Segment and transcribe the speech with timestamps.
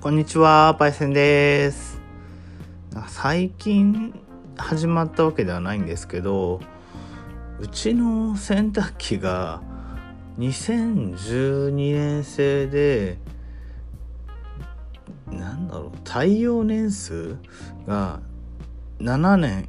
[0.00, 2.00] こんにちは、パイセンです。
[3.08, 4.18] 最近
[4.56, 6.58] 始まったわけではないんですけど、
[7.58, 9.60] うちの洗濯機が
[10.38, 13.18] 2012年製で、
[15.30, 17.36] なんだろう、耐用年数
[17.86, 18.20] が
[19.00, 19.68] 7年、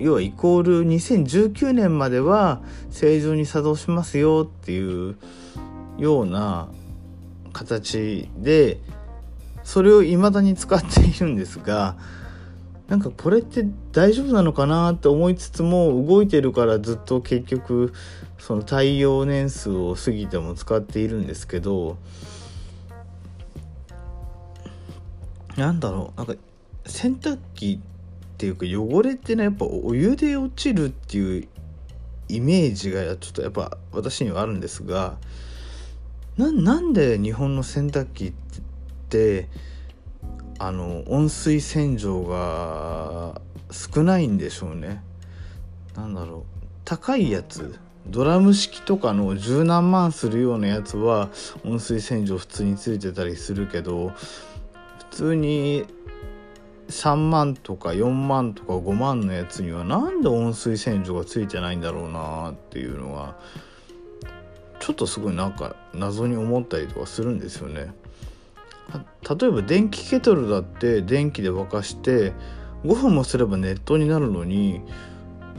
[0.00, 5.16] 要はイコール2019年までは正常に作動しますよっていう
[5.98, 6.68] ような
[7.52, 8.80] 形で
[9.64, 11.96] それを未だに使っているんですが
[12.88, 17.92] なんかこれって大丈夫なのかなって思いつつも動いてるからずっと結局
[18.38, 21.96] その耐用年数を過ぎても使っているんですけど
[25.56, 26.18] なんだろう。
[26.18, 26.34] なんか
[26.86, 31.48] 洗濯機っていうか汚れってねやっぱお湯で落ちるっていう
[32.28, 35.16] イメージがちょっとやっぱ私にはあるんですが
[36.36, 38.60] なんで日本の洗濯機って
[40.58, 45.02] あの温水洗浄が少ないんでしょうね。
[45.96, 46.42] なんだろう
[46.84, 51.30] 高いやつドラム式とかの十何万するようなやつは
[51.64, 55.86] 温水洗浄普通についてたりするけど普通に
[56.88, 63.36] 3万とか4万とか5万のやつにはなんで温水洗浄がついてないんだろうなっていうのが
[64.80, 67.92] ちょっとすごいなんか謎に思ったりとかするんですよね。
[68.98, 72.32] 例えば電気ケトルだって電気で沸かして
[72.84, 74.80] 5分もすれば熱湯になるのに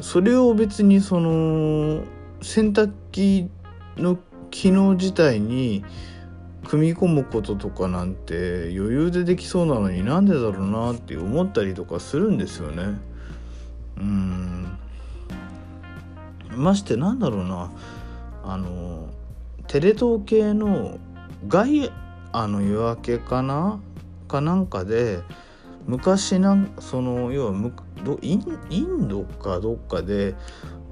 [0.01, 2.03] それを別にその
[2.41, 3.49] 洗濯機
[3.97, 4.17] の
[4.51, 5.83] 機能自体に
[6.65, 12.99] 組み込むこととかなんて余裕でできそうなのになんでだろうなって思ったりとかするんですよね。
[13.97, 14.77] うん
[16.55, 17.71] ましてなんだろうな
[18.43, 19.09] あの
[19.67, 20.97] テレ東系の
[21.47, 21.91] 外
[22.33, 23.79] あの夜明けかな？
[24.27, 25.21] かなんかで
[25.85, 27.71] 昔なその要は
[28.03, 30.33] どインインドかどっかで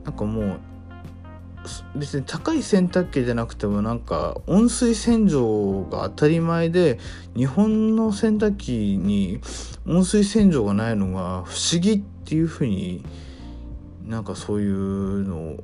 [0.03, 0.59] なんかもう
[1.95, 6.99] 別に高い洗濯機じゃなくてもなんか温水洗浄が当たり前で
[7.35, 9.39] 日本の洗濯機に
[9.87, 13.03] 温水洗浄がないのが不思議っていうふうに
[14.05, 15.57] なんかそういうの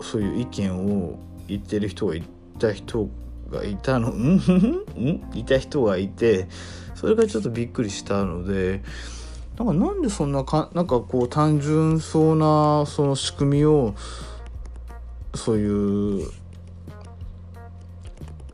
[0.00, 2.22] そういう意見を言ってる人がい
[2.58, 3.08] た人
[3.50, 4.10] がいたの？
[4.10, 5.22] ん？
[5.34, 6.48] いた人がいて
[6.94, 8.82] それがちょっとびっくりしたので
[9.58, 13.94] なんかなんでそんなかなんかこう単純そうなその仕組みを
[15.34, 16.30] そういう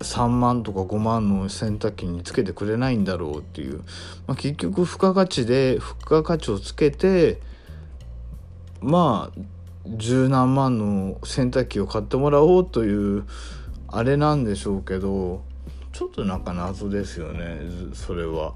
[0.00, 3.78] 3万とか5万の洗濯機につけてくれないんだろうっていう、
[4.26, 7.40] まあ、結局付加価値で付加価値をつけて
[8.80, 9.40] まあ
[9.86, 13.24] 十何万の洗濯機を買ってもらおうという
[13.92, 15.42] あれなんでしょうけど
[15.92, 17.60] ちょっとなんか謎ですよね
[17.92, 18.54] それは。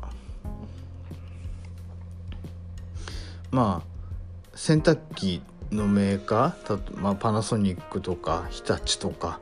[3.51, 9.41] まあ洗濯機のメーカーまあ、パナソニックとか日立とか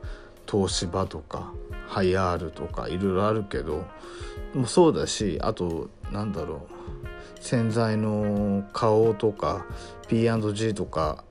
[0.49, 1.51] 東芝とか
[1.87, 3.85] ハイアールとかいろいろあるけど
[4.53, 9.65] もそうだしあとなんだろう洗剤の花王とか
[10.07, 11.23] P&G とか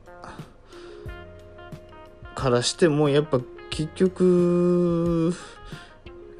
[2.34, 3.40] からしてもやっぱ
[3.72, 5.34] 結局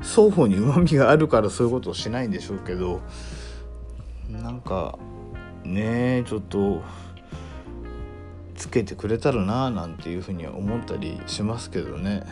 [0.03, 3.01] 双方にうまみがあるからそういうことをしないんでしょうけど
[4.29, 4.99] なんか
[5.65, 6.83] ねえちょっと
[8.55, 12.23] つけてくれたらなあなんていうふうには思ったりしますけどね。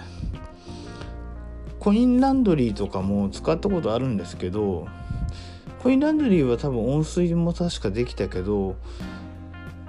[1.78, 4.86] コインランドリーとかも使ったことあるんですけど
[5.82, 8.76] コインランドリーは多分温水も確かできたけど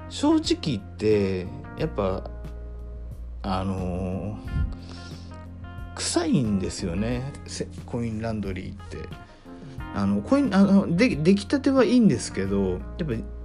[0.08, 1.48] 正直言って
[1.78, 2.32] やっぱ
[3.44, 4.61] あのー、
[6.02, 7.32] 臭いんですよね
[7.86, 8.98] コインランドリーって。
[9.94, 12.80] あのコインあので出来たてはいいんですけどやっ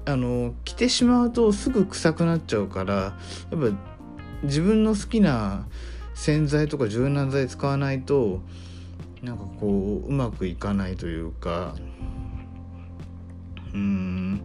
[0.05, 3.77] ぱあの着てしまうとすぐ臭くなっちゃうからやっぱ
[4.45, 5.67] 自分の好きな
[6.15, 8.43] 洗剤とか柔軟剤使わないと
[9.23, 11.75] なんかこううまくいかないというか
[13.75, 14.45] うんなん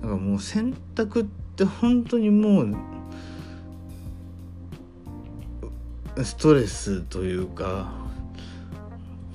[0.00, 2.76] かもう洗濯って本当にもう
[6.22, 7.92] ストレスというか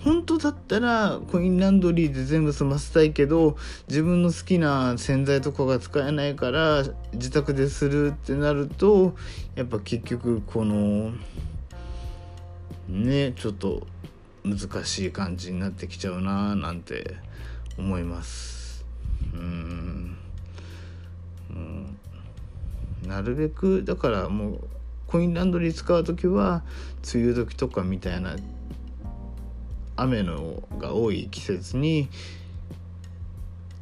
[0.04, 3.58] 本当だったらコインランドリーで全部済ませたいけど
[3.90, 6.84] 自分の好きな洗剤とかが使えないから
[7.14, 9.16] 自宅でするってなると
[9.56, 11.12] やっぱ結局この
[12.88, 13.86] ねちょっと
[14.46, 17.16] 難しい感じになってきちゃうななんて
[17.78, 18.86] 思います。
[19.34, 20.18] うん。
[21.50, 21.98] うん。
[23.06, 24.60] なるべくだからもう
[25.08, 26.64] コインランドリー使う時は
[27.14, 28.36] 梅雨時とかみたいな
[29.96, 32.10] 雨のが多い季節に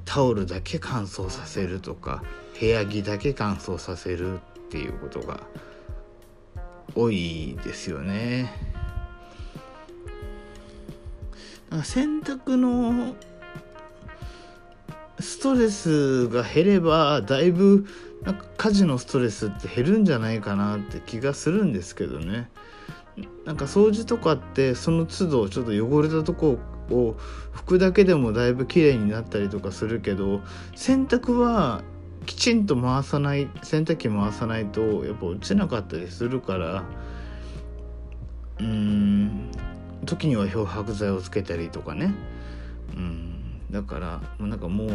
[0.05, 2.23] タオルだけ乾燥させるとか
[2.59, 4.39] 部屋着だけ乾燥させるっ
[4.69, 5.41] ていうことが
[6.95, 8.53] 多いですよね。
[11.83, 13.15] 洗濯の
[15.19, 17.85] ストレスが減ればだいぶ
[18.23, 22.49] なんか家事のストレスって減るんじゃないかなって気がするんですけどね。
[23.45, 26.57] なんか掃除とかってその都度ちょっと汚れたとこ
[26.89, 27.15] を
[27.53, 30.41] 拭くだけでもだいぶ綺麗になったりとかするけど
[30.75, 31.83] 洗濯は
[32.25, 36.83] きちんと回さない洗濯機回さないとやっぱ落ちなかったりするから
[38.57, 39.51] うーん
[40.05, 42.15] 時には漂白剤をつけたりとかね。
[42.95, 44.89] うんだからなんかもう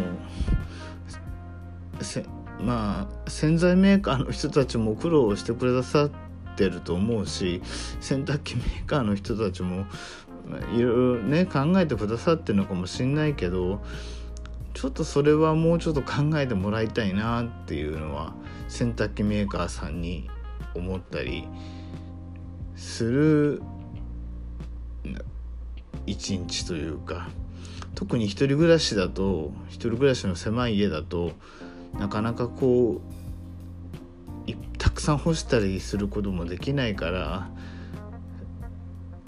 [2.65, 6.11] まあ洗剤メーカーの人たちも苦労してくださっ
[6.57, 7.63] てると思うし
[8.01, 9.87] 洗濯機メーカーの人たちも
[10.75, 13.83] いろいろね考えてくださってるのかもしんないけど
[14.75, 18.35] ちょっとそれはもうちょっと考えてもらいたいなっていうのは
[18.69, 20.29] 洗濯機メーカーさんに
[20.75, 21.49] 思ったり
[22.77, 23.63] する
[26.07, 27.29] 一日というか
[27.95, 31.33] 特に一人暮らしだと一人暮らしの狭い家だと
[31.99, 33.21] なかなかこう
[34.79, 37.49] たくさん干したりすることもできないから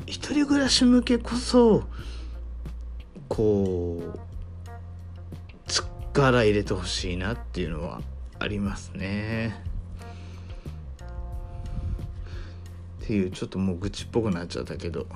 [0.06, 1.84] 一人暮らし向けこそ
[3.28, 4.18] こう
[5.66, 8.00] 力入れてほしいなっていうのは
[8.38, 9.62] ありますね。
[13.02, 15.06] っていうちょっともう愚痴っぽくなっちゃったけど。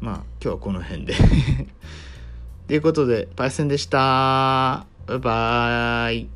[0.00, 1.14] まあ今日はこの辺で。
[2.68, 4.87] ということでパイセンでした。
[5.08, 6.28] バイバイ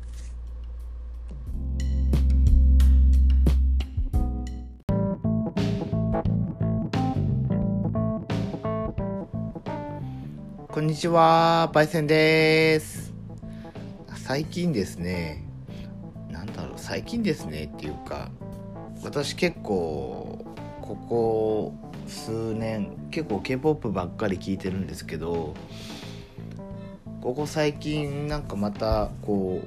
[10.69, 13.13] こんにちは、パイセンです。
[14.15, 15.43] 最近ですね、
[16.31, 18.31] なんだろう、最近ですねっていうか、
[19.03, 20.43] 私結構、
[20.81, 21.75] ここ
[22.07, 25.53] 数年、結構 K-POP ばっかり聞いてるんですけど、
[27.23, 29.61] ここ最近なんかまたこ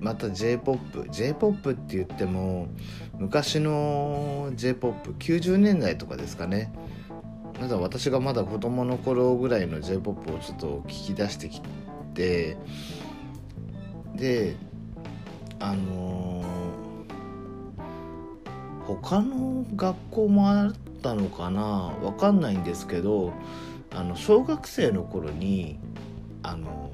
[0.00, 2.68] うまた J-POP J-POP って言っても
[3.18, 6.72] 昔の J-POP90 年代とかですかね。
[7.60, 11.60] まだ私がまだ子供の頃ぐらいの J-POP をちょっと聞き出してき
[12.14, 12.56] て
[14.16, 14.56] で
[15.60, 20.72] あのー、他の学校もあっ
[21.02, 21.92] たのかな？
[22.02, 23.34] わかんないんですけど
[23.94, 25.78] あの小学生の頃に
[26.42, 26.90] あの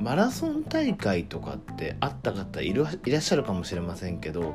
[0.00, 4.54] マラソン大会とかってあった方いらっしゃるかもしれませんけど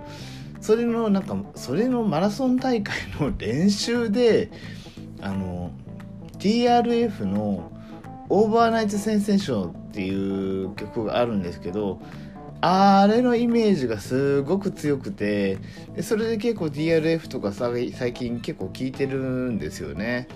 [0.60, 4.52] それのなんかそれのマラソン大会の練習で
[5.22, 5.72] あの
[6.40, 7.72] TRF の
[8.30, 12.02] 「オーバーナイト・センセーション」っていう曲があるんですけど
[12.60, 15.60] あれのイメージがすごく強くて
[15.96, 19.20] でそれで結構 TRF とか最近結構聴いてる
[19.52, 20.28] んですよね。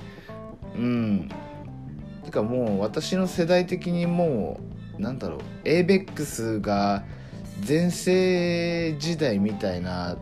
[0.75, 1.29] うん。
[2.23, 4.59] てかもう私の世代的にも
[4.97, 7.03] うなんだろう avex が
[7.62, 10.18] 全盛時代みたいな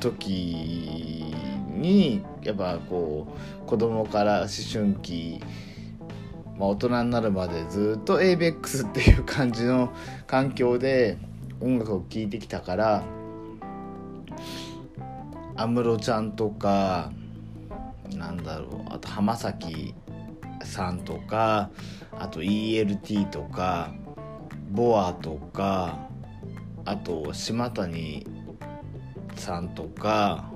[0.00, 1.34] 時
[1.68, 3.26] にやっぱこ
[3.64, 5.40] う子供から思春期、
[6.58, 9.92] まあ、大人になるまでずっと ABEX っていう感じの
[10.26, 11.18] 環境で
[11.60, 13.04] 音楽を聴いてきたから
[15.56, 17.12] 安室ちゃんとか
[18.16, 18.94] なんだろう。
[18.94, 19.94] あと浜崎
[20.64, 21.70] さんとか
[22.12, 23.92] あと ELT とか
[24.70, 26.08] BoA とか
[26.84, 28.26] あと島谷
[29.36, 30.50] さんとか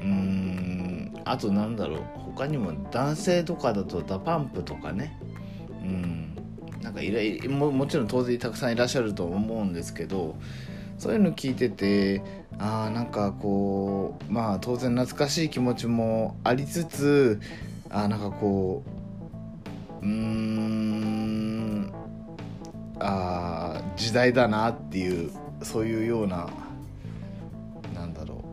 [0.00, 2.02] うーんあとなんだろう。
[2.34, 5.18] 他にも男性とかだと DA PUMP とかね。
[5.82, 6.36] うん
[6.80, 10.36] なんかいろももちろん当然たくさんいらっしゃると思うんですけど
[11.00, 12.20] そういうの聞いてて
[12.58, 17.40] あーなんかこうまあ当然懐かしい気持ちもありつつ
[17.88, 18.82] あなんかこ
[20.02, 21.90] ううーん
[22.98, 25.30] あ時代だなっていう
[25.62, 26.50] そういうような
[27.94, 28.44] なんだろ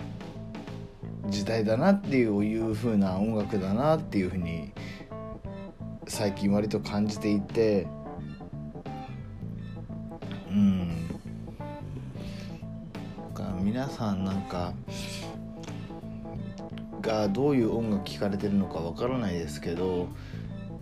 [1.28, 4.72] う時代だなっていういう風な音楽だなっていう風に
[6.08, 7.88] 最近割と感じていて
[10.50, 10.97] うん。
[13.68, 14.72] 皆さんなんか
[17.02, 20.08] がどういう音楽聴かれてるのかわからないですけど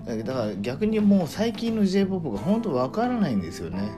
[0.05, 3.89] だから逆にもう最近の j p o p が本当わからないんですよね。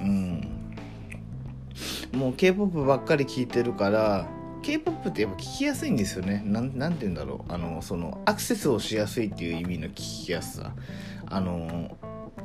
[0.00, 0.48] うん。
[2.12, 4.26] もう k p o p ばっかり聴いてるから
[4.62, 6.42] k p o p ってやっぱ聞きやすいんですよね。
[6.44, 7.52] なんなんて言うんだろう。
[7.52, 10.72] あのそのアクセスをしやすいっていう意味の聞きやすさ。
[11.26, 11.96] あの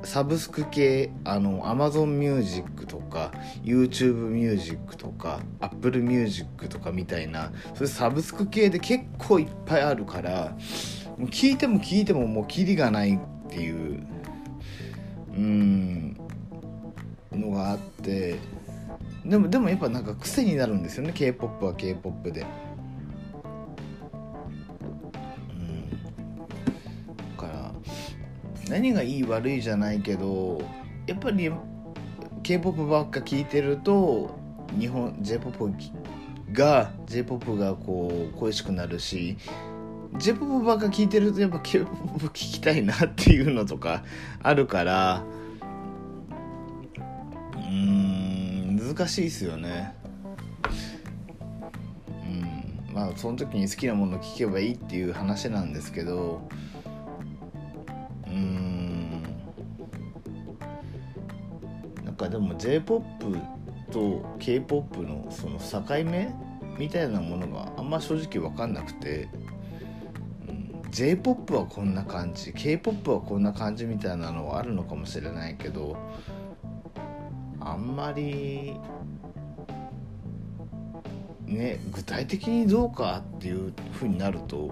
[0.04, 3.32] サブスク系あの Amazon Music とか
[3.64, 10.56] YouTube Music とか Apple Music とかみたいなそういうサブスク系で結構いっぱいあるから
[11.18, 14.06] もう聞いても聞いてももうキリがないっていう
[15.36, 16.18] うん
[17.32, 18.38] のがあって
[19.26, 22.46] でもでもやっぱなんか癖になるんですよね k p o p は k p o p で。
[28.72, 30.62] 何がいい悪いじゃないけど
[31.06, 31.52] やっぱり
[32.42, 34.40] k p o p ばっか聞いてると
[34.80, 35.92] 日本 j p o p
[36.54, 39.38] が j p o p がこう恋しくなるし
[40.18, 41.86] j p o p ばっか聞いてるとやっぱ k p o
[42.18, 44.06] p 聞きたいなっていうのとか
[44.42, 45.24] あるから
[47.58, 49.94] うん難しいですよね。
[52.26, 56.48] うんまあその時に好きなもの聞けばいいっていう話なんですけど
[62.62, 66.32] j p o p と k p o p のその境目
[66.78, 69.28] みたいなものがあんま正直分かんなくて、
[70.48, 75.98] うん、j p o p はこんな感じ k p o p はこんな感じみたいなのはあるのかもしれないけど
[77.60, 78.76] あんまり
[81.48, 84.70] ね具体的にどうかっていうふうになると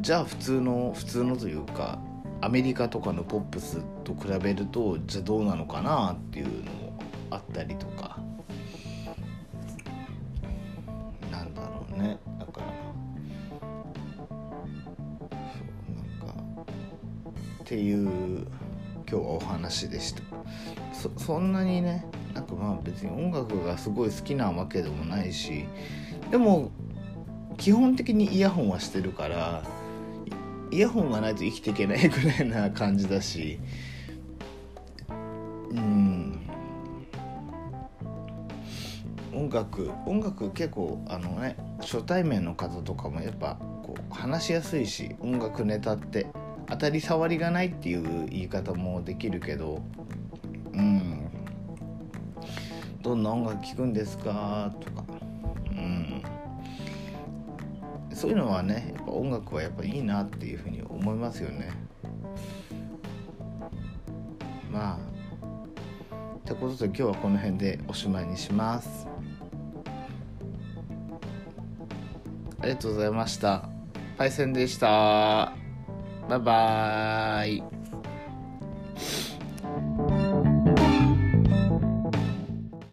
[0.00, 2.00] じゃあ普通の普通のというか
[2.42, 6.98] アメリカとかのポップスと比べるとじゃあどうなのかなっていうのも
[7.30, 8.18] あったりとか。
[11.30, 12.18] なんだろうね。
[12.40, 12.66] だから
[15.52, 16.40] そうなんか
[17.62, 18.44] っていう今
[19.06, 20.22] 日はお話でした。
[20.92, 25.64] そそんなにねなんかまあ別に音楽がすごい好きなわけでもないし
[26.32, 26.72] でも
[27.56, 29.62] 基本的にイヤホンはしてるから
[30.72, 33.60] イヤホンがないと生きていけないぐらいな感じだし。
[35.70, 36.40] うん。
[39.34, 46.26] 音楽音楽結構あのね初対面の方とかもやっぱこう話しやすいし音楽ネタって
[46.68, 49.82] 当たり障りがないっていう言い方もできるけど。
[50.72, 51.28] うん。
[53.02, 55.01] どんな音楽聴くんですかとか。
[58.22, 61.70] そういうのはねやっぱ音楽はやっぱいいなっていうふうに思いますよね。
[64.70, 64.98] まあ
[66.36, 69.08] ってことで今日はこの辺でおしまいにします。
[72.60, 73.68] ありがとうございました。
[74.16, 75.52] パイセンでした。
[76.28, 77.81] バイバーイ。